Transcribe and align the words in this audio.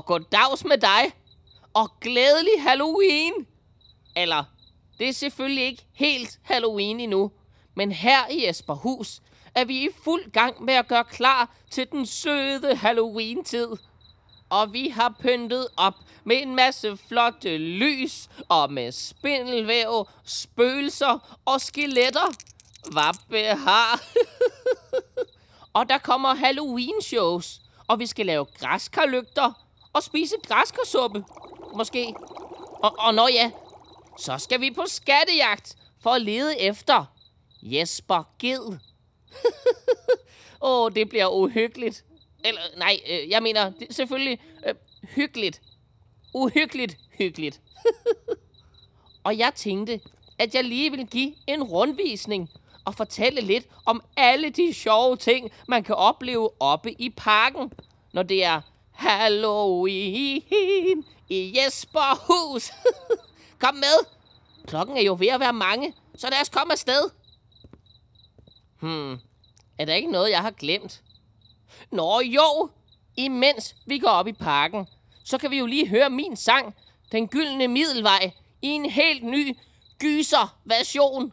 og 0.00 0.06
goddags 0.06 0.64
med 0.64 0.78
dig. 0.78 1.12
Og 1.74 1.90
glædelig 2.00 2.62
Halloween. 2.62 3.32
Eller, 4.16 4.44
det 4.98 5.08
er 5.08 5.12
selvfølgelig 5.12 5.64
ikke 5.64 5.86
helt 5.92 6.38
Halloween 6.42 7.00
endnu. 7.00 7.30
Men 7.76 7.92
her 7.92 8.28
i 8.30 8.48
Esperhus 8.48 9.20
er 9.54 9.64
vi 9.64 9.84
i 9.84 9.88
fuld 10.04 10.30
gang 10.30 10.64
med 10.64 10.74
at 10.74 10.88
gøre 10.88 11.04
klar 11.04 11.54
til 11.70 11.86
den 11.92 12.06
søde 12.06 12.76
Halloween-tid. 12.76 13.68
Og 14.50 14.72
vi 14.72 14.88
har 14.88 15.14
pyntet 15.20 15.68
op 15.76 15.94
med 16.24 16.42
en 16.42 16.54
masse 16.54 16.96
flotte 16.96 17.58
lys 17.58 18.28
og 18.48 18.72
med 18.72 18.92
spindelvæv, 18.92 20.08
spøgelser 20.24 21.38
og 21.44 21.60
skeletter. 21.60 22.34
Hvad 22.92 23.18
behar? 23.28 24.02
og 25.78 25.88
der 25.88 25.98
kommer 25.98 26.34
Halloween-shows, 26.34 27.60
og 27.88 27.98
vi 27.98 28.06
skal 28.06 28.26
lave 28.26 28.44
græskarlygter 28.44 29.69
og 29.92 30.02
spise 30.02 30.34
græskarsuppe, 30.46 31.24
måske. 31.76 32.14
Og, 32.82 32.94
og 32.98 33.14
når 33.14 33.28
ja, 33.28 33.50
så 34.18 34.38
skal 34.38 34.60
vi 34.60 34.70
på 34.70 34.84
skattejagt 34.86 35.76
for 36.00 36.10
at 36.10 36.22
lede 36.22 36.60
efter 36.60 37.04
Jesper 37.62 38.22
Ged. 38.38 38.60
Åh, 40.62 40.84
oh, 40.84 40.92
det 40.94 41.08
bliver 41.08 41.26
uhyggeligt. 41.26 42.04
Eller, 42.44 42.60
nej, 42.76 43.00
øh, 43.10 43.30
jeg 43.30 43.42
mener 43.42 43.70
det, 43.70 43.94
selvfølgelig 43.94 44.40
øh, 44.66 44.74
hyggeligt. 45.02 45.62
Uhyggeligt 46.34 46.98
hyggeligt. 47.18 47.60
og 49.24 49.38
jeg 49.38 49.54
tænkte, 49.54 50.00
at 50.38 50.54
jeg 50.54 50.64
lige 50.64 50.90
ville 50.90 51.06
give 51.06 51.34
en 51.46 51.62
rundvisning 51.62 52.50
og 52.84 52.94
fortælle 52.94 53.40
lidt 53.40 53.68
om 53.86 54.02
alle 54.16 54.50
de 54.50 54.74
sjove 54.74 55.16
ting, 55.16 55.50
man 55.68 55.82
kan 55.82 55.94
opleve 55.94 56.50
oppe 56.60 56.92
i 56.92 57.10
parken, 57.10 57.72
når 58.12 58.22
det 58.22 58.44
er 58.44 58.60
Halloween 59.00 60.44
i 61.28 61.58
Jesperhus. 61.58 62.70
Kom 63.62 63.74
med. 63.74 64.06
Klokken 64.66 64.96
er 64.96 65.00
jo 65.00 65.16
ved 65.18 65.28
at 65.28 65.40
være 65.40 65.52
mange, 65.52 65.94
så 66.16 66.30
lad 66.30 66.40
os 66.40 66.48
komme 66.48 66.72
afsted. 66.72 67.10
Hmm, 68.80 69.18
er 69.78 69.84
der 69.84 69.94
ikke 69.94 70.10
noget, 70.10 70.30
jeg 70.30 70.40
har 70.40 70.50
glemt? 70.50 71.02
Nå 71.90 72.20
jo, 72.20 72.70
imens 73.16 73.76
vi 73.86 73.98
går 73.98 74.08
op 74.08 74.26
i 74.26 74.32
parken, 74.32 74.86
så 75.24 75.38
kan 75.38 75.50
vi 75.50 75.58
jo 75.58 75.66
lige 75.66 75.88
høre 75.88 76.10
min 76.10 76.36
sang, 76.36 76.74
Den 77.12 77.28
Gyldne 77.28 77.68
Middelvej, 77.68 78.32
i 78.62 78.68
en 78.68 78.90
helt 78.90 79.24
ny 79.24 79.56
gyser-version. 79.98 81.32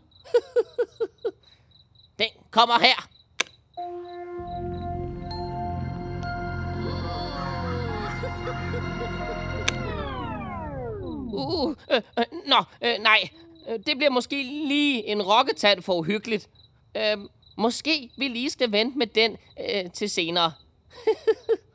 Den 2.19 2.29
kommer 2.51 2.79
her. 2.79 3.07
Uh, 11.37 11.75
øh, 11.91 12.01
øh, 12.19 12.25
nå, 12.45 12.63
øh, 12.83 12.95
nej. 12.99 13.29
Øh, 13.69 13.79
det 13.87 13.97
bliver 13.97 14.09
måske 14.09 14.43
lige 14.43 15.07
en 15.07 15.21
rokketand 15.21 15.81
for 15.81 15.93
uhyggeligt. 15.93 16.49
Øh, 16.97 17.17
måske 17.57 18.09
vi 18.17 18.27
lige 18.27 18.49
skal 18.49 18.71
vente 18.71 18.97
med 18.97 19.07
den 19.07 19.37
øh, 19.59 19.91
til 19.91 20.09
senere. 20.09 20.51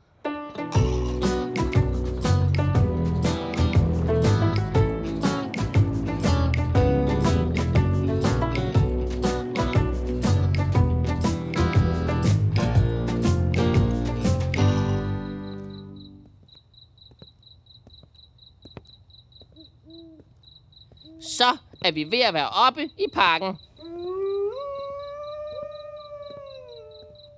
Så 21.37 21.57
er 21.85 21.91
vi 21.91 22.11
ved 22.11 22.19
at 22.19 22.33
være 22.33 22.49
oppe 22.49 22.83
i 22.83 23.05
parken. 23.13 23.57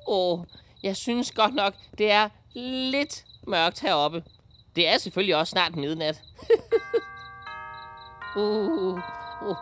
Åh, 0.08 0.40
jeg 0.84 0.98
synes 0.98 1.32
godt 1.32 1.54
nok, 1.54 1.74
det 1.98 2.12
er 2.12 2.30
lidt 2.54 3.26
mørkt 3.48 3.80
heroppe. 3.80 4.24
Det 4.76 4.88
er 4.88 4.98
selvfølgelig 4.98 5.36
også 5.36 5.52
snart 5.52 5.76
midnat. 5.76 6.22
Uh, 8.38 8.72
uh, 8.72 9.00
uh. 9.42 9.58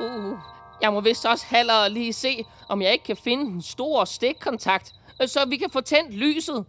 Uh, 0.00 0.38
jeg 0.80 0.92
må 0.92 1.00
vist 1.00 1.26
også 1.26 1.46
hellere 1.50 1.90
lige 1.90 2.12
se, 2.12 2.44
om 2.68 2.82
jeg 2.82 2.92
ikke 2.92 3.04
kan 3.04 3.16
finde 3.16 3.52
en 3.52 3.62
stor 3.62 4.04
stikkontakt, 4.04 4.94
så 5.26 5.44
vi 5.48 5.56
kan 5.56 5.70
få 5.70 5.80
tændt 5.80 6.14
lyset. 6.14 6.64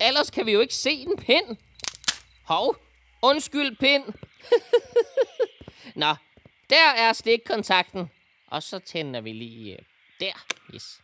Ellers 0.00 0.30
kan 0.30 0.46
vi 0.46 0.52
jo 0.52 0.60
ikke 0.60 0.74
se 0.74 0.90
en 0.90 1.16
pind. 1.16 1.56
Hov, 2.44 2.76
undskyld 3.24 3.76
pind. 3.76 4.04
Nå, 6.02 6.14
der 6.70 6.90
er 6.96 7.12
stikkontakten. 7.12 8.10
Og 8.46 8.62
så 8.62 8.78
tænder 8.78 9.20
vi 9.20 9.32
lige 9.32 9.72
øh, 9.72 9.78
der. 10.20 10.32
Yes. 10.74 11.00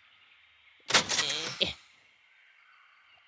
Øh. 1.63 1.73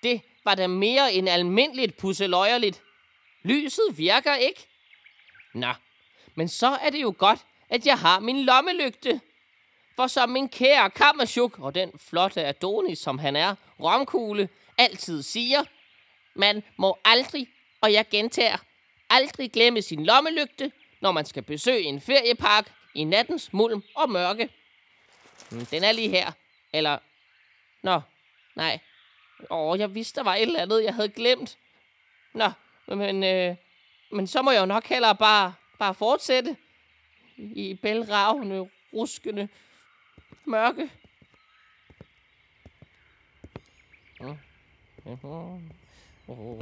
Det 0.03 0.21
var 0.45 0.55
da 0.55 0.67
mere 0.67 1.13
end 1.13 1.29
almindeligt 1.29 1.97
pusseløjerligt. 1.97 2.81
Lyset 3.43 3.97
virker 3.97 4.35
ikke. 4.35 4.67
Nå, 5.53 5.73
men 6.35 6.49
så 6.49 6.67
er 6.67 6.89
det 6.89 7.01
jo 7.01 7.15
godt, 7.17 7.39
at 7.69 7.85
jeg 7.85 7.99
har 7.99 8.19
min 8.19 8.43
lommelygte. 8.43 9.21
For 9.95 10.07
som 10.07 10.29
min 10.29 10.49
kære 10.49 10.89
kammerchuk 10.89 11.59
og 11.59 11.75
den 11.75 11.91
flotte 11.99 12.45
Adonis, 12.45 12.99
som 12.99 13.19
han 13.19 13.35
er, 13.35 13.55
romkugle, 13.79 14.49
altid 14.77 15.23
siger, 15.23 15.63
man 16.35 16.63
må 16.77 16.97
aldrig, 17.05 17.47
og 17.81 17.93
jeg 17.93 18.09
gentager, 18.09 18.57
aldrig 19.13 19.51
glemme 19.51 19.81
sin 19.81 20.05
lommelygte, 20.05 20.71
når 21.01 21.11
man 21.11 21.25
skal 21.25 21.43
besøge 21.43 21.81
en 21.81 22.01
feriepark 22.01 22.73
i 22.93 23.03
nattens 23.03 23.53
mulm 23.53 23.83
og 23.95 24.09
mørke. 24.09 24.49
Hmm, 25.51 25.65
den 25.65 25.83
er 25.83 25.91
lige 25.91 26.09
her. 26.09 26.31
Eller... 26.73 26.97
Nå, 27.83 28.01
nej. 28.55 28.79
Åh, 29.49 29.79
jeg 29.79 29.95
vidste, 29.95 30.15
der 30.15 30.23
var 30.23 30.35
et 30.35 30.41
eller 30.41 30.61
andet, 30.61 30.83
jeg 30.83 30.95
havde 30.95 31.09
glemt. 31.09 31.57
Nå, 32.33 32.51
men, 32.87 33.23
øh, 33.23 33.55
men 34.11 34.27
så 34.27 34.41
må 34.41 34.51
jeg 34.51 34.61
jo 34.61 34.65
nok 34.65 34.85
hellere 34.85 35.15
bare, 35.15 35.53
bare 35.79 35.93
fortsætte 35.93 36.57
i 37.37 37.79
bælragende, 37.81 38.69
ruskende 38.93 39.47
mørke. 40.45 40.91
Mm. 44.19 44.37
Mm-hmm. 45.05 45.71
Oh. 46.27 46.61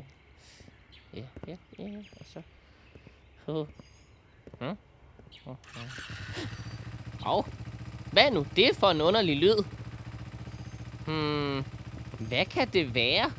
Ja, 1.13 1.23
ja, 1.47 1.55
ja, 1.79 1.97
og 2.19 2.25
så... 2.25 2.41
Oh. 3.47 3.67
Åh, 4.61 5.55
Au. 7.25 7.43
hvad 8.11 8.23
er 8.23 8.29
nu 8.29 8.45
det 8.55 8.75
for 8.75 8.87
en 8.87 9.01
underlig 9.01 9.37
lyd? 9.37 9.63
Hmm, 11.05 11.65
hvad 12.19 12.45
kan 12.45 12.69
det 12.69 12.95
være? 12.95 13.31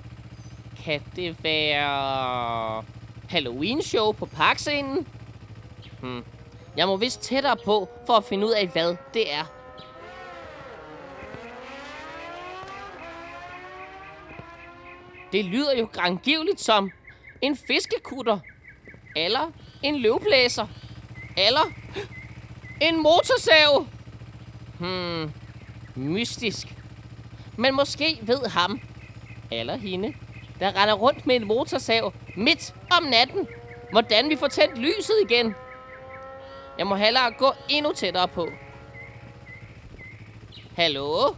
Kan 0.85 1.03
det 1.17 1.45
være 1.45 2.85
Halloween-show 3.29 4.13
på 4.13 4.27
parkscenen? 4.27 5.07
Hmm, 6.01 6.25
jeg 6.77 6.87
må 6.87 6.97
vist 6.97 7.21
tættere 7.21 7.57
på 7.65 7.89
for 8.07 8.13
at 8.13 8.25
finde 8.25 8.47
ud 8.47 8.53
af, 8.53 8.69
hvad 8.69 8.97
det 9.15 9.33
er. 9.33 9.45
Det 15.33 15.45
lyder 15.45 15.79
jo 15.79 15.89
grangivligt 15.93 16.61
som 16.61 16.91
en 17.43 17.57
fiskekutter, 17.57 18.39
eller 19.17 19.53
en 19.83 19.97
løvblæser, 19.97 20.67
eller 21.37 21.73
en 22.81 23.03
motorsav. 23.03 23.87
Hmm, 24.79 25.33
mystisk. 25.95 26.75
Men 27.57 27.75
måske 27.75 28.19
ved 28.23 28.49
ham, 28.49 28.81
eller 29.51 29.77
hende, 29.77 30.15
der 30.61 30.83
render 30.83 30.95
rundt 30.95 31.27
med 31.27 31.37
en 31.37 31.47
motorsav 31.47 32.13
midt 32.37 32.75
om 32.99 33.03
natten, 33.03 33.49
hvordan 33.91 34.29
vi 34.29 34.37
får 34.37 34.49
tændt 34.49 34.79
lyset 34.79 35.15
igen. 35.31 35.55
Jeg 36.79 36.87
må 36.87 36.95
hellere 36.95 37.33
gå 37.33 37.53
endnu 37.69 37.93
tættere 37.93 38.29
på. 38.29 38.49
Hallo? 40.77 41.35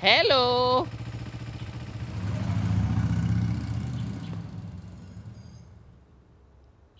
Hallo? 0.00 0.86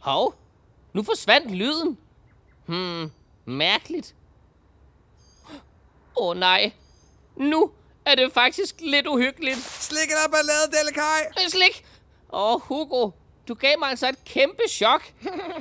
Hov, 0.04 0.34
nu 0.92 1.02
forsvandt 1.02 1.50
lyden. 1.50 1.98
Hmm, 2.66 3.10
mærkeligt. 3.44 4.14
Åh 6.16 6.28
oh, 6.28 6.36
nej. 6.36 6.72
Nu 7.36 7.70
er 8.04 8.14
det 8.14 8.32
faktisk 8.32 8.74
lidt 8.80 9.06
uhyggeligt. 9.06 9.58
Slik 9.58 10.10
er 10.10 10.30
ballade, 10.30 10.72
Delekaj. 10.72 11.48
Slik! 11.48 11.84
Åh, 12.32 12.54
oh, 12.54 12.60
Hugo, 12.60 13.10
du 13.48 13.54
gav 13.54 13.78
mig 13.78 13.88
altså 13.88 14.08
et 14.08 14.24
kæmpe 14.24 14.62
chok. 14.68 15.12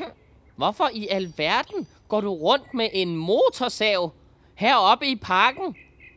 Hvorfor 0.57 0.89
i 0.93 1.07
alverden 1.07 1.87
går 2.07 2.21
du 2.21 2.33
rundt 2.33 2.73
med 2.73 2.89
en 2.93 3.15
motorsav 3.15 4.13
heroppe 4.55 5.07
i 5.07 5.15
parken? 5.15 5.75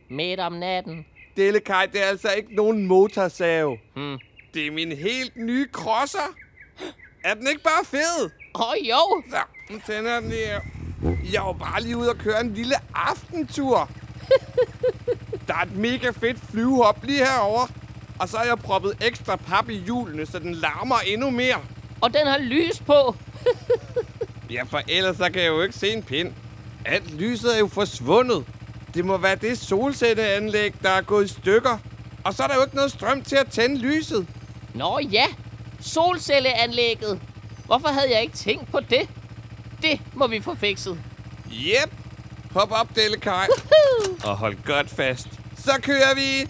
Midt 0.09 0.39
om 0.39 0.53
natten, 0.53 1.05
Delikaj, 1.37 1.85
det 1.85 2.03
er 2.03 2.05
altså 2.05 2.31
ikke 2.31 2.55
nogen 2.55 2.87
motorsav. 2.87 3.77
Hmm. 3.95 4.19
Det 4.53 4.67
er 4.67 4.71
min 4.71 4.91
helt 4.91 5.35
nye 5.35 5.67
crosser. 5.71 6.35
Er 7.27 7.33
den 7.33 7.47
ikke 7.47 7.63
bare 7.63 7.85
fed? 7.85 8.29
Åh, 8.55 8.61
oh, 8.61 8.87
jo. 8.89 9.23
Så, 9.29 9.37
nu 9.69 9.79
tænder 9.85 10.13
jeg 10.13 10.21
den 10.21 10.29
lige 10.29 10.45
her. 10.45 10.61
Jeg 11.33 11.41
var 11.41 11.53
bare 11.53 11.81
lige 11.81 11.97
ude 11.97 12.09
og 12.09 12.17
køre 12.17 12.41
en 12.41 12.53
lille 12.53 12.75
aftentur. 12.95 13.89
Der 15.47 15.53
er 15.53 15.61
et 15.61 15.75
mega 15.75 16.09
fedt 16.09 16.37
flyvehop 16.51 17.03
lige 17.03 17.25
herover. 17.25 17.67
Og 18.19 18.29
så 18.29 18.37
har 18.37 18.43
jeg 18.43 18.57
proppet 18.59 18.97
ekstra 19.01 19.35
pap 19.35 19.69
i 19.69 19.77
hjulene, 19.77 20.25
så 20.25 20.39
den 20.39 20.55
larmer 20.55 20.95
endnu 21.07 21.29
mere. 21.29 21.61
Og 22.01 22.13
den 22.13 22.27
har 22.27 22.37
lys 22.37 22.79
på. 22.79 22.93
Ja, 24.49 24.63
for 24.63 24.81
ellers 24.87 25.17
så 25.17 25.29
kan 25.29 25.41
jeg 25.41 25.49
jo 25.49 25.61
ikke 25.61 25.75
se 25.75 25.93
en 25.93 26.03
pind. 26.03 26.33
Alt 26.85 27.13
lyset 27.13 27.55
er 27.55 27.59
jo 27.59 27.67
forsvundet. 27.67 28.45
Det 28.93 29.05
må 29.05 29.17
være 29.17 29.35
det 29.35 29.57
solcelleanlæg, 29.57 30.73
der 30.83 30.89
er 30.89 31.01
gået 31.01 31.25
i 31.25 31.27
stykker. 31.27 31.77
Og 32.23 32.33
så 32.33 32.43
er 32.43 32.47
der 32.47 32.55
jo 32.55 32.61
ikke 32.63 32.75
noget 32.75 32.91
strøm 32.91 33.21
til 33.21 33.35
at 33.35 33.47
tænde 33.51 33.77
lyset. 33.77 34.27
Nå 34.73 34.99
ja, 34.99 35.25
solcelleanlægget. 35.87 37.21
Hvorfor 37.65 37.87
havde 37.87 38.11
jeg 38.13 38.21
ikke 38.21 38.37
tænkt 38.37 38.71
på 38.71 38.79
det? 38.79 39.09
Det 39.81 40.01
må 40.13 40.27
vi 40.27 40.41
få 40.41 40.55
fikset. 40.55 40.99
Yep. 41.51 41.93
Hop 42.51 42.71
op, 42.71 42.95
Delikaj. 42.95 43.47
Og 44.23 44.37
hold 44.37 44.57
godt 44.65 44.89
fast. 44.89 45.27
Så 45.57 45.71
kører 45.81 46.15
vi. 46.15 46.49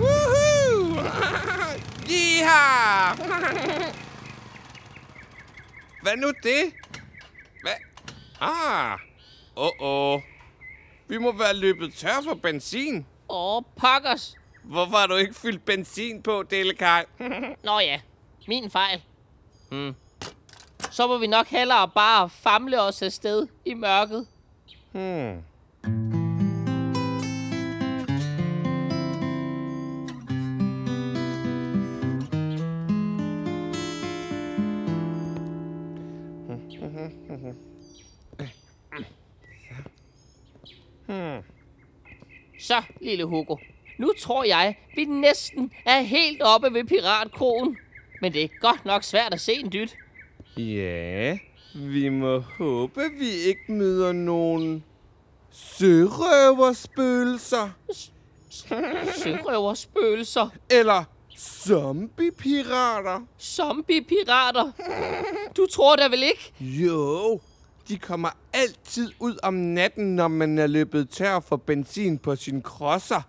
Woohoo! 0.00 0.96
Yeehaw! 2.10 3.16
Hvad 6.02 6.16
nu 6.16 6.28
det? 6.42 6.72
Hvad? 7.62 7.72
Ah. 8.40 8.98
Åh, 9.56 9.70
oh, 9.80 10.14
oh. 10.14 10.20
Vi 11.08 11.18
må 11.18 11.32
være 11.32 11.54
løbet 11.56 11.94
tør 11.94 12.20
for 12.24 12.34
benzin. 12.34 13.06
Åh, 13.28 13.62
pokkers. 13.76 14.34
Hvorfor 14.64 14.96
har 14.96 15.06
du 15.06 15.16
ikke 15.16 15.34
fyldt 15.34 15.64
benzin 15.64 16.22
på, 16.22 16.42
Delikaj? 16.42 17.04
Nå 17.64 17.78
ja, 17.80 18.00
min 18.48 18.70
fejl. 18.70 19.02
Hmm. 19.70 19.94
Så 20.90 21.06
må 21.06 21.18
vi 21.18 21.26
nok 21.26 21.46
hellere 21.46 21.88
bare 21.88 22.30
famle 22.30 22.82
os 22.82 23.02
afsted 23.02 23.46
i 23.64 23.74
mørket. 23.74 24.26
hmm. 24.92 25.42
Så, 42.60 42.82
lille 43.00 43.24
Hugo. 43.24 43.56
Nu 43.98 44.12
tror 44.20 44.44
jeg, 44.44 44.78
vi 44.94 45.04
næsten 45.04 45.72
er 45.86 46.00
helt 46.00 46.42
oppe 46.42 46.74
ved 46.74 46.84
Piratkrogen. 46.84 47.76
Men 48.20 48.32
det 48.32 48.44
er 48.44 48.48
godt 48.60 48.84
nok 48.84 49.02
svært 49.02 49.34
at 49.34 49.40
se 49.40 49.52
en 49.52 49.72
dyt. 49.72 49.96
Ja, 50.56 51.38
vi 51.74 52.08
må 52.08 52.38
håbe, 52.38 53.00
vi 53.18 53.30
ikke 53.30 53.72
møder 53.72 54.12
nogen 54.12 54.84
sørøverspøgelser. 55.50 57.70
Sørøverspøgelser. 58.50 60.48
Eller 60.70 61.04
zombiepirater. 61.38 63.20
Zombie-pirater. 63.40 64.72
Du 65.56 65.66
tror 65.66 65.96
da 65.96 66.08
vel 66.08 66.22
ikke? 66.22 66.52
Jo, 66.60 67.40
de 67.88 67.98
kommer 67.98 68.28
altid 68.52 69.10
ud 69.20 69.38
om 69.42 69.54
natten, 69.54 70.16
når 70.16 70.28
man 70.28 70.58
er 70.58 70.66
løbet 70.66 71.10
tør 71.10 71.40
for 71.40 71.56
benzin 71.56 72.18
på 72.18 72.36
sin 72.36 72.62
crosser. 72.62 73.22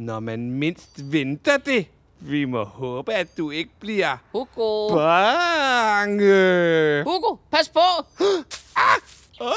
Når 0.00 0.20
man 0.20 0.50
mindst 0.50 0.90
venter 1.12 1.56
det. 1.56 1.86
Vi 2.20 2.44
må 2.44 2.64
håbe, 2.64 3.12
at 3.14 3.36
du 3.38 3.50
ikke 3.50 3.70
bliver 3.80 4.16
Hugo. 4.32 4.88
bange. 4.96 6.24
Hugo, 7.04 7.36
pas 7.50 7.68
på! 7.68 7.80
Åh, 9.40 9.52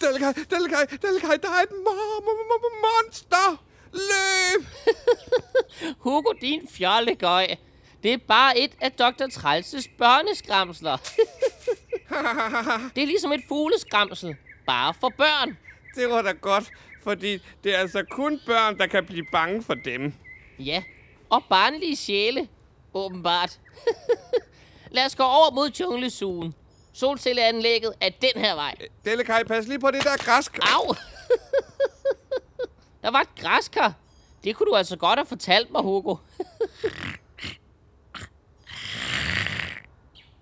Delikaj, 0.00 0.32
Delikaj, 0.50 0.84
Delikaj, 1.02 1.36
der 1.42 1.48
er 1.48 1.62
et 1.62 1.68
mo- 1.70 2.20
mo- 2.22 2.22
mo- 2.26 2.62
mo- 2.64 2.82
monster. 2.86 3.62
Løb! 3.92 4.66
Hugo, 6.04 6.32
din 6.40 6.68
fjollegøj. 6.70 7.46
Det 8.02 8.12
er 8.12 8.18
bare 8.28 8.58
et 8.58 8.72
af 8.80 8.92
Dr. 8.92 9.26
Trælses 9.32 9.88
børneskramsler. 9.98 10.96
det 12.94 13.02
er 13.02 13.06
ligesom 13.06 13.32
et 13.32 13.42
fugleskramsel, 13.48 14.36
bare 14.66 14.94
for 15.00 15.08
børn. 15.16 15.58
Det 15.94 16.10
var 16.10 16.22
da 16.22 16.32
godt, 16.32 16.70
fordi 17.02 17.38
det 17.64 17.74
er 17.74 17.78
altså 17.78 18.04
kun 18.10 18.40
børn, 18.46 18.78
der 18.78 18.86
kan 18.86 19.06
blive 19.06 19.26
bange 19.32 19.62
for 19.62 19.74
dem. 19.74 20.12
Ja, 20.58 20.82
og 21.30 21.44
barnlige 21.50 21.96
sjæle, 21.96 22.48
åbenbart. 22.94 23.60
Lad 24.90 25.06
os 25.06 25.16
gå 25.16 25.22
over 25.22 25.50
mod 25.54 25.70
junglesuen. 25.80 26.54
Solcelleanlægget 26.92 27.94
er 28.00 28.08
den 28.08 28.42
her 28.44 28.54
vej. 28.54 28.74
Delikaj, 29.04 29.42
pas 29.44 29.66
lige 29.66 29.78
på 29.78 29.90
det 29.90 30.04
der 30.04 30.16
græsk. 30.16 30.58
Au! 30.62 30.94
Der 33.02 33.10
var 33.10 33.20
et 33.20 33.34
græskar. 33.40 33.94
Det 34.44 34.56
kunne 34.56 34.66
du 34.66 34.74
altså 34.74 34.96
godt 34.96 35.18
have 35.18 35.26
fortalt 35.26 35.70
mig, 35.70 35.82
Hugo. 35.82 36.16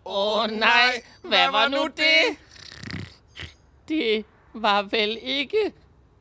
Åh 0.04 0.42
oh, 0.42 0.50
nej, 0.50 1.02
hvad 1.22 1.50
var 1.50 1.68
nu 1.68 1.88
det? 1.96 2.36
Det 3.88 4.24
var 4.54 4.82
vel 4.82 5.18
ikke... 5.22 5.72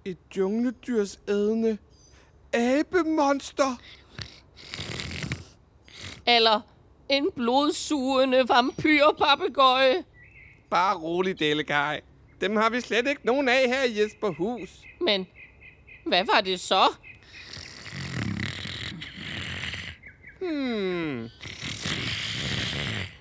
Et 0.07 0.18
jungledyrs 0.38 1.19
ædende 1.27 1.77
abemonster. 2.54 3.81
Eller 6.27 6.62
en 7.09 7.30
blodsugende 7.36 8.50
vampyrpapegøje. 8.50 10.04
Bare 10.69 10.98
rolig, 10.98 11.39
Delikaj. 11.39 12.01
Dem 12.42 12.56
har 12.56 12.69
vi 12.69 12.81
slet 12.81 13.07
ikke 13.07 13.25
nogen 13.25 13.50
af 13.50 13.68
her 13.68 13.83
i 13.83 14.01
Jesperhus. 14.01 14.69
Men 15.01 15.27
hvad 16.06 16.25
var 16.25 16.42
det 16.42 16.59
så? 16.59 16.81
Hmm. 20.39 21.30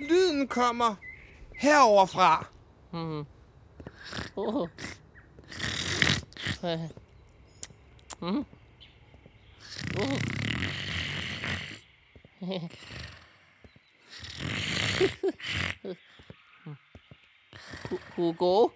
Lyden 0.00 0.48
kommer 0.48 0.94
heroverfra. 1.58 2.46
Oh. 4.36 4.68
Mm. 8.20 8.44
Hu- 17.90 17.98
Hugo, 18.16 18.68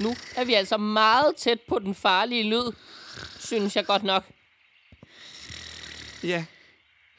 nu 0.00 0.14
er 0.36 0.44
vi 0.44 0.54
altså 0.54 0.76
meget 0.76 1.36
tæt 1.36 1.60
på 1.68 1.78
den 1.78 1.94
farlige 1.94 2.42
lyd, 2.50 2.72
synes 3.40 3.76
jeg 3.76 3.86
godt 3.86 4.02
nok. 4.02 4.24
Ja, 6.22 6.44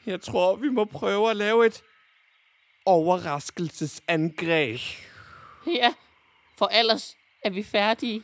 jeg 0.06 0.22
tror, 0.22 0.56
vi 0.56 0.68
må 0.68 0.84
prøve 0.84 1.30
at 1.30 1.36
lave 1.36 1.66
et 1.66 1.82
overraskelsesangreb. 2.86 4.80
Ja, 5.66 5.94
for 6.58 6.66
ellers 6.66 7.16
er 7.44 7.50
vi 7.50 7.62
færdige. 7.62 8.22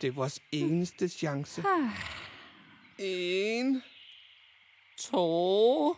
Det 0.00 0.06
er 0.08 0.12
vores 0.12 0.40
eneste 0.52 1.08
chance. 1.08 1.62
En, 2.98 3.82
To, 5.10 5.96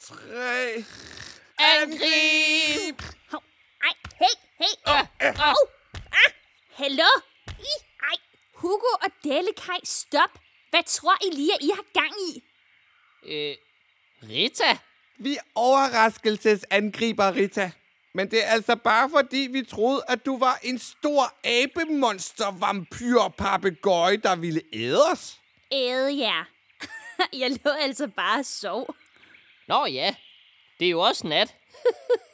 tre, 0.00 0.84
angrib! 1.58 3.02
Hov, 3.30 3.42
ej, 3.82 3.94
hey, 4.20 4.34
hey, 4.58 4.74
Ah, 4.86 5.06
ah. 5.20 5.48
au, 5.48 5.54
ah, 6.12 6.32
hallo? 6.74 7.08
I, 7.48 7.74
ej, 8.02 8.16
Hugo 8.54 8.86
og 9.02 9.10
Delikaj, 9.24 9.76
stop. 9.84 10.30
Hvad 10.70 10.82
tror 10.86 11.16
I 11.26 11.34
lige, 11.36 11.54
at 11.54 11.62
I 11.62 11.70
har 11.74 11.84
gang 11.92 12.12
i? 12.34 12.42
Øh, 13.26 13.56
Rita? 14.30 14.78
Vi 15.18 15.38
overraskelsesangriber, 15.54 17.34
Rita. 17.34 17.70
Men 18.18 18.30
det 18.30 18.44
er 18.44 18.48
altså 18.48 18.76
bare 18.76 19.10
fordi, 19.10 19.48
vi 19.52 19.62
troede, 19.62 20.02
at 20.08 20.26
du 20.26 20.38
var 20.38 20.58
en 20.62 20.78
stor 20.78 21.34
abemonster 21.44 22.58
vampyr 22.60 23.34
papegøje, 23.38 24.16
der 24.16 24.36
ville 24.36 24.62
æde 24.72 25.02
os. 25.12 25.40
Æde 25.72 26.18
jer. 26.18 26.44
Jeg 27.40 27.50
lå 27.50 27.70
altså 27.70 28.08
bare 28.16 28.38
og 28.38 28.46
sov. 28.46 28.94
Nå 29.68 29.86
ja, 29.86 30.14
det 30.78 30.86
er 30.86 30.90
jo 30.90 31.00
også 31.00 31.26
nat. 31.26 31.54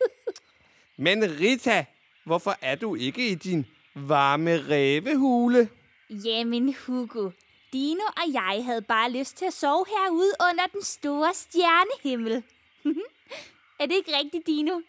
Men 1.05 1.23
Rita, 1.41 1.85
hvorfor 2.27 2.57
er 2.61 2.75
du 2.75 2.95
ikke 2.95 3.29
i 3.29 3.35
din 3.35 3.67
varme 3.95 4.57
rævehule? 4.71 5.69
Jamen, 6.11 6.75
Hugo. 6.87 7.31
Dino 7.73 8.05
og 8.17 8.33
jeg 8.33 8.65
havde 8.65 8.83
bare 8.83 9.11
lyst 9.11 9.37
til 9.37 9.45
at 9.45 9.53
sove 9.53 9.85
herude 9.89 10.33
under 10.51 10.67
den 10.73 10.83
store 10.83 11.35
stjernehimmel. 11.35 12.43
er 13.81 13.87
det 13.87 13.95
ikke 13.95 14.19
rigtigt, 14.19 14.47
Dino? 14.47 14.81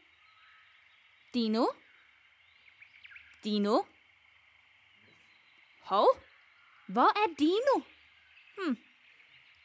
Dino? 1.35 1.65
Dino? 3.43 3.81
Hov? 5.81 6.07
Hvor 6.87 7.09
er 7.23 7.35
Dino? 7.39 7.85
Hm, 8.57 8.77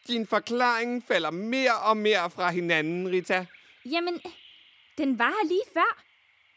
Din 0.08 0.26
forklaring 0.26 1.04
falder 1.04 1.30
mere 1.30 1.78
og 1.78 1.96
mere 1.96 2.30
fra 2.30 2.50
hinanden, 2.50 3.08
Rita. 3.10 3.46
Jamen, 3.84 4.20
den 4.98 5.18
var 5.18 5.28
her 5.28 5.48
lige 5.48 5.62
før. 5.74 6.02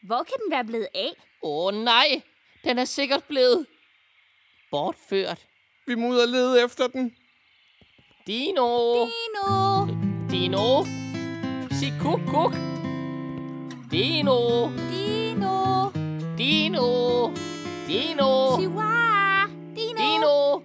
Hvor 0.02 0.22
kan 0.22 0.34
den 0.44 0.50
være 0.50 0.64
blevet 0.64 0.88
af? 0.94 1.10
Åh 1.42 1.66
oh, 1.66 1.74
nej, 1.74 2.22
den 2.64 2.78
er 2.78 2.84
sikkert 2.84 3.24
blevet 3.24 3.66
bortført. 4.70 5.46
Vi 5.86 5.94
må 5.94 6.08
ud 6.08 6.16
og 6.18 6.28
lede 6.28 6.64
efter 6.64 6.86
den. 6.86 7.16
Dino! 8.26 9.06
Dino! 9.06 9.86
Dino! 10.30 10.84
Sig 11.70 11.92
kuk 12.02 12.20
kuk! 12.26 12.73
Dino! 13.94 14.72
Dino! 14.90 15.92
Dino! 16.36 17.32
Dino! 17.86 18.56
Chihuahua! 18.58 19.46
Dino! 19.72 19.98
Dino! 19.98 20.62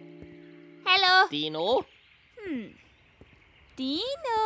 Hallo? 0.84 1.28
Dino! 1.30 1.86
Dino! 3.78 4.40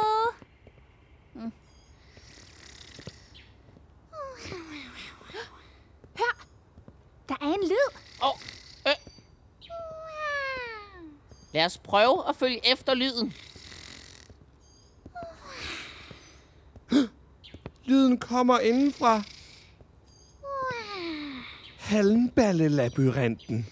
Hør! 6.19 6.45
Der 7.29 7.35
er 7.41 7.53
en 7.53 7.63
lyd. 7.63 7.97
Åh, 8.21 8.27
oh, 8.27 8.35
øh. 8.87 8.95
Lad 11.53 11.65
os 11.65 11.77
prøve 11.77 12.29
at 12.29 12.35
følge 12.35 12.71
efter 12.71 12.93
lyden. 12.93 13.33
Lyden 17.93 18.17
kommer 18.17 18.59
indenfra. 18.59 19.23
Halmballelabyrinten. 21.79 23.67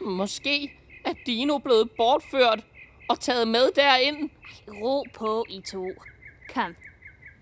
Måske 0.00 0.72
er 1.04 1.12
Dino 1.26 1.58
blevet 1.58 1.90
bortført 1.96 2.64
og 3.08 3.20
taget 3.20 3.48
med 3.48 3.70
derind. 3.76 4.30
Ro 4.68 5.04
på, 5.14 5.46
I 5.48 5.60
to. 5.60 5.88
Kom. 6.54 6.76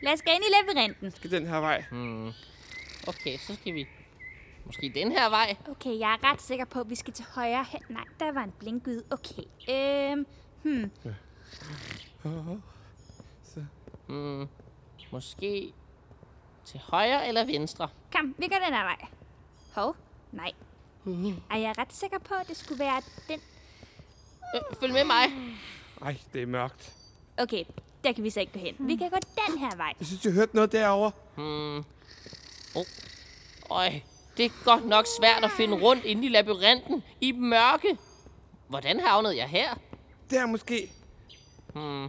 Lad 0.00 0.12
os 0.12 0.22
gå 0.22 0.30
ind 0.30 0.44
i 0.44 0.52
labyrinten. 0.60 1.10
Skal 1.10 1.30
den 1.30 1.46
her 1.46 1.60
vej? 1.60 1.84
Okay, 3.06 3.38
så 3.38 3.54
skal 3.54 3.74
vi 3.74 3.86
måske 4.66 4.92
den 4.94 5.12
her 5.12 5.30
vej. 5.30 5.56
Okay, 5.70 5.98
jeg 5.98 6.12
er 6.12 6.32
ret 6.32 6.42
sikker 6.42 6.64
på, 6.64 6.80
at 6.80 6.90
vi 6.90 6.94
skal 6.94 7.12
til 7.12 7.24
højre 7.34 7.64
hen. 7.68 7.80
Nej, 7.88 8.04
der 8.20 8.32
var 8.32 8.44
en 8.44 8.52
blinkgyde. 8.58 9.04
Okay. 9.10 9.42
Øhm, 9.70 10.26
hmm. 10.62 10.90
Hmm, 14.08 14.48
måske 15.12 15.72
til 16.64 16.80
højre 16.80 17.28
eller 17.28 17.44
venstre. 17.44 17.88
Kom, 18.16 18.34
vi 18.38 18.46
går 18.46 18.56
den 18.64 18.74
her 18.74 18.84
vej. 18.84 19.06
Hov, 19.74 19.96
nej. 20.32 20.52
Er 21.50 21.56
jeg 21.56 21.74
ret 21.78 21.92
sikker 21.92 22.18
på, 22.18 22.34
at 22.34 22.48
det 22.48 22.56
skulle 22.56 22.78
være 22.78 23.02
den? 23.28 23.40
Øh, 24.54 24.76
følg 24.80 24.92
med 24.92 25.04
mig. 25.04 25.24
Ej, 26.02 26.16
det 26.32 26.42
er 26.42 26.46
mørkt. 26.46 26.92
Okay, 27.38 27.64
der 28.04 28.12
kan 28.12 28.24
vi 28.24 28.30
så 28.30 28.40
ikke 28.40 28.52
gå 28.52 28.58
hen. 28.58 28.74
Vi 28.78 28.96
kan 28.96 29.10
gå 29.10 29.16
den 29.16 29.58
her 29.58 29.76
vej. 29.76 29.92
Jeg 29.98 30.06
synes, 30.06 30.24
jeg 30.24 30.32
hørte 30.32 30.54
noget 30.54 30.72
derovre. 30.72 31.12
Hmm. 31.36 31.84
Oh. 32.74 32.84
Øj, 33.70 34.00
det 34.36 34.44
er 34.44 34.64
godt 34.64 34.86
nok 34.86 35.06
svært 35.20 35.44
at 35.44 35.50
finde 35.50 35.74
rundt 35.82 36.04
inde 36.04 36.26
i 36.26 36.28
labyrinten 36.28 37.02
i 37.20 37.32
mørke. 37.32 37.98
Hvordan 38.68 39.00
havnede 39.00 39.36
jeg 39.36 39.48
her? 39.48 39.74
Der 40.30 40.46
måske. 40.46 40.92
Hmm. 41.74 42.08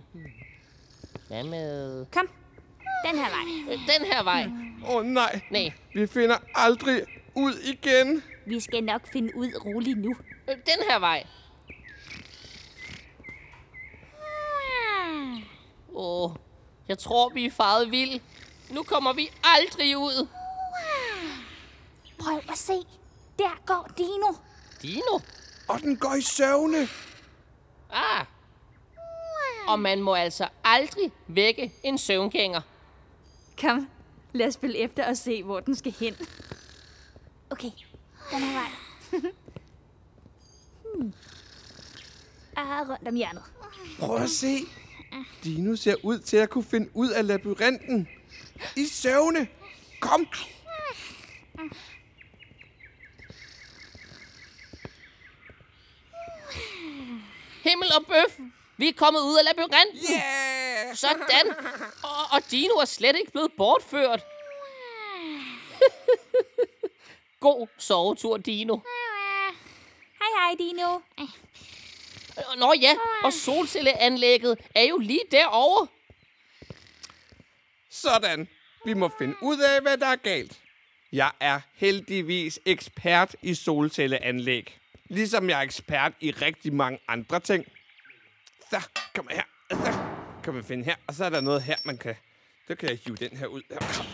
Hvad 1.29 1.43
med 1.43 2.05
Kom, 2.11 2.27
den 3.05 3.15
her 3.19 3.29
vej. 3.29 3.73
øh, 3.73 3.79
den 3.79 4.05
her 4.13 4.23
vej? 4.23 4.43
Åh 4.87 4.95
oh, 4.95 5.05
nej, 5.05 5.41
Nej, 5.51 5.71
vi 5.93 6.07
finder 6.07 6.37
aldrig 6.55 7.01
ud 7.35 7.53
igen. 7.53 8.23
Vi 8.45 8.59
skal 8.59 8.83
nok 8.83 9.01
finde 9.11 9.35
ud 9.35 9.51
roligt 9.65 9.97
nu. 9.99 10.15
øh, 10.49 10.55
den 10.55 10.83
her 10.89 10.99
vej. 10.99 11.27
Åh, 15.95 16.31
oh, 16.31 16.31
jeg 16.87 16.97
tror, 16.99 17.29
vi 17.29 17.45
er 17.45 17.51
faret 17.51 17.91
vild. 17.91 18.19
Nu 18.69 18.83
kommer 18.83 19.13
vi 19.13 19.29
aldrig 19.43 19.97
ud. 19.97 20.27
Prøv 22.19 22.37
at 22.51 22.57
se. 22.57 22.73
Der 23.39 23.61
går 23.65 23.89
Dino. 23.97 24.33
Dino? 24.81 25.19
Og 25.67 25.79
den 25.81 25.97
går 25.97 26.15
i 26.15 26.21
søvne. 26.21 26.87
Ah. 27.91 28.25
Og 29.67 29.79
man 29.79 30.01
må 30.01 30.15
altså 30.15 30.47
aldrig 30.63 31.11
vække 31.27 31.73
en 31.83 31.97
søvngænger. 31.97 32.61
Kom, 33.61 33.89
lad 34.33 34.47
os 34.47 34.57
følge 34.57 34.77
efter 34.77 35.07
og 35.09 35.17
se, 35.17 35.43
hvor 35.43 35.59
den 35.59 35.75
skal 35.75 35.95
hen. 35.99 36.15
Okay, 37.49 37.71
den 38.31 38.39
her 38.39 38.53
vej. 38.53 38.69
hmm. 40.95 41.13
Ah, 42.55 42.89
rundt 42.89 43.07
om 43.07 43.15
hjørnet. 43.15 43.43
Prøv 43.99 44.15
at 44.15 44.29
se. 44.29 44.57
Dino 45.43 45.75
ser 45.75 45.95
ud 46.03 46.19
til 46.19 46.37
at 46.37 46.49
kunne 46.49 46.63
finde 46.63 46.89
ud 46.93 47.09
af 47.09 47.27
labyrinten. 47.27 48.07
I 48.75 48.85
søvne. 48.85 49.47
Kom. 49.99 50.27
Himmel 57.63 57.87
og 57.99 58.05
bøf! 58.07 58.39
Vi 58.79 58.87
er 58.87 58.93
kommet 58.93 59.21
ud 59.21 59.37
af 59.37 59.43
labyrinten. 59.45 59.99
Yeah! 60.11 60.95
Sådan. 60.95 61.55
Og, 62.09 62.25
og 62.31 62.51
Dino 62.51 62.73
er 62.73 62.85
slet 62.85 63.15
ikke 63.19 63.31
blevet 63.31 63.51
bortført. 63.57 64.25
God 67.39 67.67
sovetur, 67.77 68.37
Dino. 68.37 68.77
Hej, 70.19 70.29
hej, 70.37 70.55
Dino. 70.59 70.99
Nå 72.57 72.73
ja, 72.81 72.95
og 73.23 73.33
solcelleanlægget 73.33 74.57
er 74.75 74.83
jo 74.83 74.97
lige 74.97 75.23
derovre. 75.31 75.87
Sådan. 77.89 78.47
Vi 78.85 78.93
må 78.93 79.11
finde 79.17 79.35
ud 79.41 79.59
af, 79.59 79.81
hvad 79.81 79.97
der 79.97 80.07
er 80.07 80.15
galt. 80.15 80.59
Jeg 81.11 81.31
er 81.39 81.59
heldigvis 81.75 82.59
ekspert 82.65 83.35
i 83.41 83.55
solcelleanlæg. 83.55 84.77
Ligesom 85.05 85.49
jeg 85.49 85.57
er 85.59 85.63
ekspert 85.63 86.13
i 86.19 86.31
rigtig 86.31 86.73
mange 86.73 86.99
andre 87.07 87.39
ting. 87.39 87.65
Så, 88.69 88.89
kom 89.15 89.27
her. 89.31 89.43
Så, 89.71 89.99
kan 90.43 90.53
man 90.53 90.63
finde 90.63 90.83
her. 90.83 90.95
Og 91.07 91.13
så 91.13 91.25
er 91.25 91.29
der 91.29 91.41
noget 91.41 91.61
her, 91.61 91.75
man 91.85 91.97
kan... 91.97 92.15
Så 92.67 92.75
kan 92.75 92.89
jeg 92.89 92.99
hive 93.05 93.15
den 93.15 93.37
her 93.37 93.47
ud. 93.47 93.61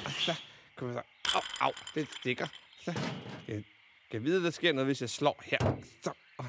Og 0.05 0.11
så 0.11 0.33
kan 0.77 0.87
man 0.87 0.95
så... 0.95 1.01
Au, 1.35 1.41
au, 1.59 1.71
det 1.95 2.07
stikker. 2.19 2.47
Så, 2.81 2.99
jeg 3.47 3.63
kan 4.11 4.23
vide, 4.23 4.43
der 4.43 4.51
sker 4.51 4.73
noget, 4.73 4.85
hvis 4.85 5.01
jeg 5.01 5.09
slår 5.09 5.41
her. 5.45 5.77
Så, 6.03 6.11
og, 6.37 6.45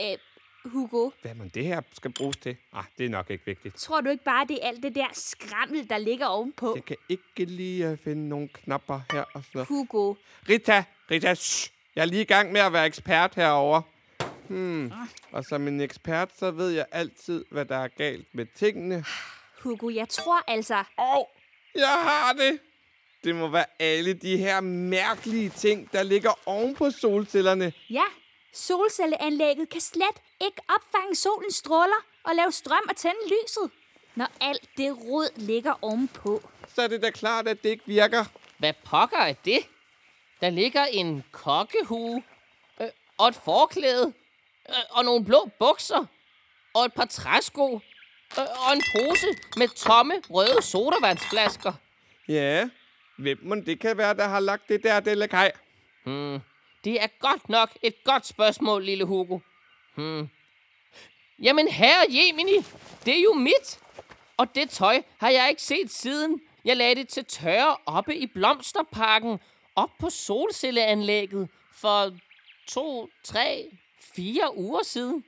Øh, 0.00 0.18
Hugo, 0.64 1.10
hvad 1.22 1.34
man 1.34 1.48
det 1.48 1.64
her 1.64 1.80
skal 1.92 2.12
bruges 2.12 2.36
til? 2.36 2.56
Ah, 2.72 2.84
det 2.98 3.06
er 3.06 3.10
nok 3.10 3.30
ikke 3.30 3.46
vigtigt. 3.46 3.76
tror 3.76 4.00
du 4.00 4.10
ikke 4.10 4.24
bare, 4.24 4.46
det 4.46 4.58
er 4.62 4.68
alt 4.68 4.82
det 4.82 4.94
der 4.94 5.06
skrammel, 5.12 5.90
der 5.90 5.98
ligger 5.98 6.26
ovenpå? 6.26 6.74
Jeg 6.74 6.84
kan 6.84 6.96
ikke 7.08 7.44
lige 7.44 7.92
uh, 7.92 7.98
finde 7.98 8.28
nogle 8.28 8.48
knapper 8.48 9.00
her 9.12 9.20
og 9.20 9.44
sådan 9.44 9.48
noget. 9.54 9.68
Hugo, 9.68 10.14
Rita, 10.48 10.84
Rita, 11.10 11.34
shh. 11.34 11.70
Jeg 11.96 12.02
er 12.02 12.06
lige 12.06 12.22
i 12.22 12.24
gang 12.24 12.52
med 12.52 12.60
at 12.60 12.72
være 12.72 12.86
ekspert 12.86 13.34
herover. 13.34 13.82
Hmm. 14.48 14.92
Og 15.32 15.44
som 15.44 15.68
en 15.68 15.80
ekspert, 15.80 16.30
så 16.38 16.50
ved 16.50 16.70
jeg 16.70 16.86
altid, 16.92 17.44
hvad 17.50 17.64
der 17.64 17.76
er 17.76 17.88
galt 17.88 18.34
med 18.34 18.46
tingene. 18.54 19.04
Hugo, 19.62 19.90
jeg 19.90 20.08
tror 20.08 20.50
altså... 20.50 20.74
Åh, 20.98 21.16
oh, 21.16 21.24
jeg 21.74 21.88
har 21.88 22.32
det! 22.32 22.58
Det 23.24 23.34
må 23.34 23.48
være 23.48 23.64
alle 23.78 24.14
de 24.14 24.36
her 24.36 24.60
mærkelige 24.60 25.50
ting, 25.50 25.92
der 25.92 26.02
ligger 26.02 26.30
oven 26.46 26.74
på 26.74 26.90
solcellerne. 26.90 27.72
Ja, 27.90 28.04
solcelleanlægget 28.52 29.68
kan 29.68 29.80
slet 29.80 30.22
ikke 30.40 30.62
opfange 30.68 31.14
solens 31.14 31.54
stråler 31.54 32.04
og 32.24 32.34
lave 32.34 32.52
strøm 32.52 32.82
og 32.88 32.96
tænde 32.96 33.20
lyset, 33.26 33.70
når 34.14 34.26
alt 34.40 34.68
det 34.76 34.98
rod 34.98 35.28
ligger 35.36 35.74
ovenpå. 35.82 36.42
Så 36.68 36.82
er 36.82 36.88
det 36.88 37.02
da 37.02 37.10
klart, 37.10 37.48
at 37.48 37.62
det 37.62 37.68
ikke 37.68 37.86
virker. 37.86 38.24
Hvad 38.58 38.72
pokker 38.84 39.18
er 39.18 39.34
det? 39.44 39.58
Der 40.40 40.50
ligger 40.50 40.84
en 40.84 41.24
kokkehue, 41.32 42.22
øh, 42.80 42.88
og 43.18 43.28
et 43.28 43.34
forklæde, 43.34 44.12
og 44.90 45.04
nogle 45.04 45.24
blå 45.24 45.50
bukser, 45.58 46.06
og 46.74 46.84
et 46.84 46.94
par 46.94 47.04
træsko, 47.04 47.80
øh, 48.38 48.44
og 48.66 48.72
en 48.72 48.82
pose 48.96 49.26
med 49.56 49.68
tomme 49.68 50.14
røde 50.30 50.62
sodavandsflasker. 50.62 51.72
Ja, 52.28 52.68
hvem 53.18 53.38
må 53.42 53.54
det 53.54 53.80
kan 53.80 53.98
være, 53.98 54.14
der 54.14 54.28
har 54.28 54.40
lagt 54.40 54.68
det 54.68 54.82
der, 54.82 55.00
det 55.00 55.30
kaj? 55.30 55.52
Hmm. 56.04 56.40
Det 56.84 57.02
er 57.02 57.06
godt 57.20 57.48
nok 57.48 57.70
et 57.82 58.04
godt 58.04 58.26
spørgsmål, 58.26 58.84
lille 58.84 59.04
Hugo. 59.04 59.38
Hmm. 59.94 60.28
Jamen, 61.42 61.68
herre 61.68 62.04
Jemini, 62.08 62.56
det 63.04 63.18
er 63.18 63.22
jo 63.22 63.32
mit. 63.32 63.80
Og 64.36 64.54
det 64.54 64.70
tøj 64.70 65.02
har 65.18 65.30
jeg 65.30 65.46
ikke 65.50 65.62
set 65.62 65.90
siden. 65.90 66.40
Jeg 66.64 66.76
lagde 66.76 66.94
det 66.94 67.08
til 67.08 67.24
tørre 67.24 67.76
oppe 67.86 68.16
i 68.16 68.26
blomsterparken, 68.26 69.38
op 69.76 69.90
på 70.00 70.10
solcelleanlægget, 70.10 71.48
for 71.72 72.12
to, 72.68 73.08
tre, 73.24 73.70
fire 74.16 74.56
uger 74.56 74.82
siden. 74.82 75.24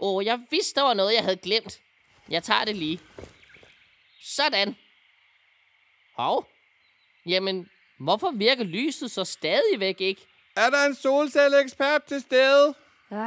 Åh, 0.00 0.24
jeg 0.24 0.40
vidste, 0.50 0.80
der 0.80 0.86
var 0.86 0.94
noget, 0.94 1.14
jeg 1.14 1.22
havde 1.22 1.36
glemt. 1.36 1.80
Jeg 2.28 2.42
tager 2.42 2.64
det 2.64 2.76
lige. 2.76 3.00
Sådan. 4.22 4.76
Hov. 6.16 6.48
Jamen, 7.26 7.66
hvorfor 8.00 8.30
virker 8.30 8.64
lyset 8.64 9.10
så 9.10 9.24
stadigvæk 9.24 10.00
ikke? 10.00 10.26
Er 10.56 10.70
der 10.70 10.86
en 10.86 10.94
solcelleekspert 10.94 12.04
til 12.04 12.20
stede? 12.20 12.74
Øh, 13.12 13.18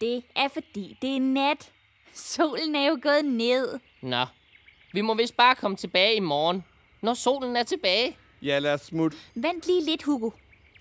Det 0.00 0.22
er 0.36 0.48
fordi, 0.48 0.98
det 1.02 1.16
er 1.16 1.20
nat. 1.20 1.72
Solen 2.14 2.74
er 2.74 2.86
jo 2.88 2.98
gået 3.02 3.24
ned. 3.24 3.78
Nå, 4.02 4.26
vi 4.92 5.00
må 5.00 5.14
vist 5.14 5.36
bare 5.36 5.54
komme 5.54 5.76
tilbage 5.76 6.14
i 6.14 6.20
morgen, 6.20 6.64
når 7.02 7.14
solen 7.14 7.56
er 7.56 7.62
tilbage. 7.62 8.16
Ja, 8.42 8.58
lad 8.58 8.74
os 8.74 8.80
smutte. 8.80 9.16
Vent 9.34 9.66
lige 9.66 9.84
lidt, 9.84 10.02
Hugo. 10.02 10.30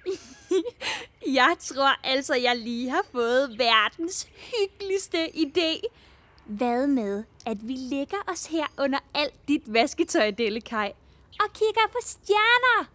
jeg 1.41 1.55
tror 1.59 2.07
altså, 2.07 2.35
jeg 2.35 2.57
lige 2.57 2.89
har 2.89 3.05
fået 3.11 3.59
verdens 3.59 4.27
hyggeligste 4.35 5.27
idé. 5.27 5.81
Hvad 6.45 6.87
med, 6.87 7.23
at 7.45 7.57
vi 7.67 7.73
lægger 7.73 8.17
os 8.31 8.45
her 8.45 8.65
under 8.79 8.99
alt 9.13 9.47
dit 9.47 9.73
vasketøj, 9.73 10.31
Delikaj, 10.31 10.93
og 11.39 11.53
kigger 11.53 11.87
på 11.91 11.97
stjerner? 12.01 12.85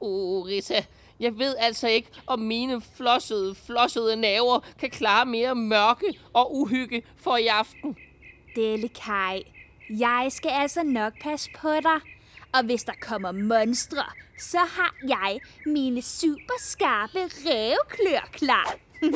Uh, 0.00 0.46
Rita, 0.46 0.84
jeg 1.20 1.38
ved 1.38 1.54
altså 1.58 1.88
ikke, 1.88 2.08
om 2.26 2.38
mine 2.38 2.82
flossede, 2.96 3.54
flossede 3.54 4.16
naver 4.16 4.60
kan 4.78 4.90
klare 4.90 5.26
mere 5.26 5.54
mørke 5.54 6.20
og 6.32 6.56
uhygge 6.56 7.02
for 7.16 7.36
i 7.36 7.46
aften. 7.46 7.96
Delikaj, 8.56 9.42
jeg 9.90 10.26
skal 10.30 10.50
altså 10.50 10.82
nok 10.82 11.12
passe 11.22 11.50
på 11.58 11.68
dig. 11.68 12.17
Og 12.52 12.64
hvis 12.64 12.84
der 12.84 12.92
kommer 13.00 13.32
monstre, 13.32 14.04
så 14.38 14.58
har 14.58 14.94
jeg 15.08 15.40
mine 15.66 16.02
super 16.02 16.54
skarpe 16.58 17.18
ræveklør 17.18 18.28
klar. 18.32 18.74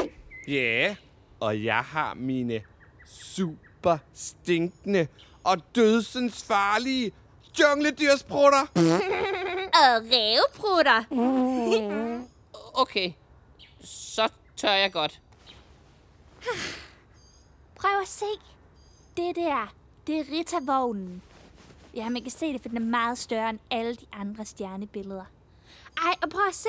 Ja, 0.48 0.96
og 1.40 1.64
jeg 1.64 1.78
har 1.84 2.14
mine 2.14 2.62
super 3.06 3.98
stinkende 4.14 5.06
og 5.44 5.56
dødsens 5.74 6.44
farlige 6.44 7.12
jungledyrsprutter. 7.60 8.66
Og 9.82 10.02
ræveprutter. 10.12 11.04
Okay, 12.74 13.12
så 13.84 14.28
tør 14.56 14.72
jeg 14.72 14.92
godt. 14.92 15.20
Prøv 17.80 18.00
at 18.02 18.08
se. 18.08 18.24
Det 19.16 19.36
der, 19.36 19.74
det 20.06 20.18
er 20.18 20.24
Rita-vognen. 20.32 21.22
Ja, 21.94 22.08
man 22.08 22.22
kan 22.22 22.30
se 22.30 22.52
det, 22.52 22.61
for 22.62 22.68
den 22.68 22.76
er 22.76 22.80
meget 22.87 23.18
større 23.18 23.50
end 23.50 23.58
alle 23.70 23.94
de 23.94 24.06
andre 24.12 24.44
stjernebilleder. 24.44 25.25
Ej, 25.96 26.14
og 26.22 26.30
prøv 26.30 26.46
at 26.49 26.54
se. 26.54 26.68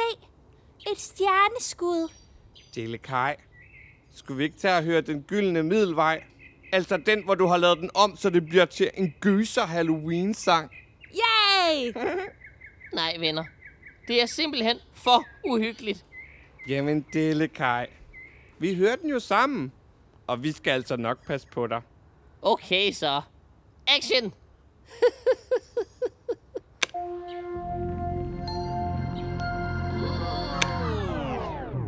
Et 0.92 1.00
stjerneskud. 1.00 2.12
Delekaj, 2.76 3.36
skulle 4.14 4.38
vi 4.38 4.44
ikke 4.44 4.58
tage 4.58 4.78
og 4.78 4.84
høre 4.84 5.02
den 5.02 5.22
gyldne 5.24 5.64
middelvej? 5.64 6.24
Altså 6.72 6.98
den, 7.06 7.24
hvor 7.24 7.36
du 7.36 7.46
har 7.46 7.58
lavet 7.58 7.78
den 7.78 7.90
om, 7.94 8.16
så 8.16 8.30
det 8.30 8.46
bliver 8.46 8.66
til 8.66 8.92
en 8.94 9.14
gyser 9.22 9.66
Halloween-sang. 9.66 10.72
Yay! 11.14 11.94
Nej, 12.94 13.16
venner. 13.20 13.44
Det 14.08 14.22
er 14.22 14.26
simpelthen 14.26 14.78
for 14.94 15.26
uhyggeligt. 15.46 16.06
Jamen, 16.68 17.06
Delekaj. 17.14 17.88
Vi 18.60 18.76
hører 18.76 18.96
den 18.96 19.10
jo 19.10 19.20
sammen. 19.20 19.72
Og 20.28 20.44
vi 20.44 20.52
skal 20.52 20.72
altså 20.72 20.96
nok 20.96 21.26
passe 21.26 21.48
på 21.48 21.68
dig. 21.68 21.82
Okay, 22.42 22.92
så. 22.92 23.22
Action! 23.88 24.34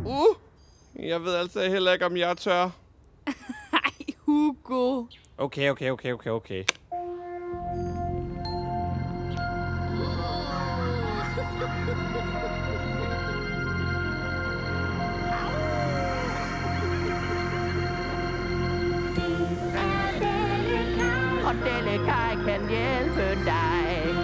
Uh, 0.06 0.36
jeg 0.98 1.24
ved 1.24 1.34
altså 1.34 1.68
heller 1.68 1.92
ikke, 1.92 2.06
om 2.06 2.16
jeg 2.16 2.36
tør. 2.36 2.70
Ej, 3.72 4.14
Hugo. 4.18 5.04
Okay, 5.38 5.70
okay, 5.70 5.90
okay, 5.90 6.12
okay, 6.12 6.30
okay. 6.30 6.64
Kan 22.46 22.68
hjælpe 22.68 23.44
dig. 23.44 24.14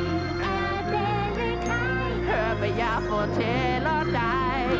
Hør, 2.29 2.55
hvad 2.59 2.69
jeg 2.69 2.99
fortæller 3.09 4.05
dig. 4.05 4.79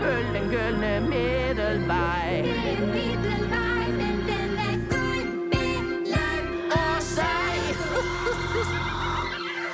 Følg 0.00 0.26
den 0.34 0.50
gyldne 0.50 1.00
middelvej. 1.00 2.44
Og 6.72 7.02
sej. 7.02 7.58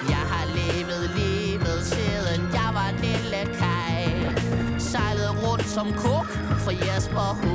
Jeg 0.08 0.24
har 0.32 0.46
levet 0.54 1.10
livet 1.16 1.86
siden 1.86 2.40
jeg 2.52 2.70
var 2.74 2.90
lille 3.00 3.58
kaj. 3.58 3.94
Sejlet 4.78 5.48
rundt 5.48 5.66
som 5.66 5.92
kok 5.92 6.26
fra 6.64 6.72
Jesperhus 6.72 7.44
til 7.44 7.53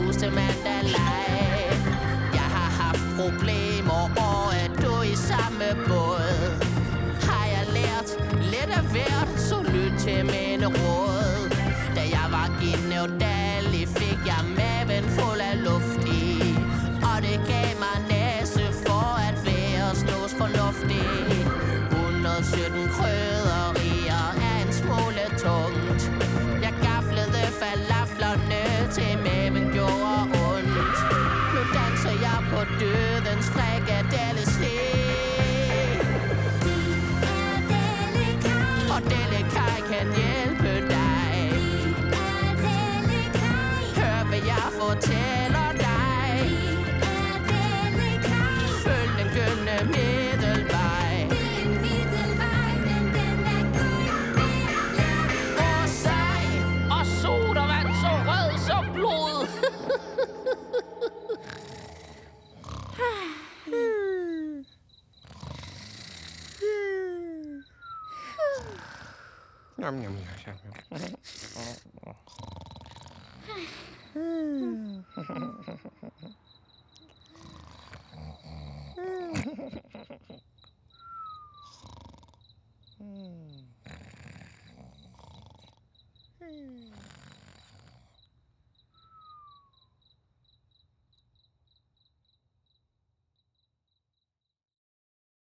Tấm 69.89 70.01
nhông. 70.01 70.15